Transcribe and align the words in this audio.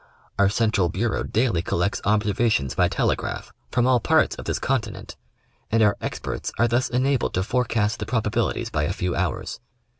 Our 0.39 0.49
Central 0.49 0.89
Bureau 0.89 1.21
daily 1.21 1.61
collects 1.61 2.01
observations 2.05 2.73
by 2.73 2.87
telegraph 2.87 3.53
from 3.69 3.85
all 3.85 3.99
parts 3.99 4.35
of 4.35 4.45
this 4.45 4.57
continent, 4.57 5.15
and 5.71 5.83
our 5.83 5.95
experts 6.01 6.51
are 6.57 6.67
thus 6.67 6.89
enabled 6.89 7.35
to 7.35 7.43
forecast 7.43 7.99
the 7.99 8.07
probabilities 8.07 8.71
by 8.71 8.85
a 8.85 8.93
few 8.93 9.15
hours. 9.15 9.59